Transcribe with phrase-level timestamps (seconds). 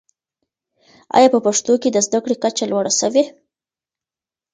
[1.15, 3.23] آیا په پښتنو کي د زده کړې کچه لوړه سوې؟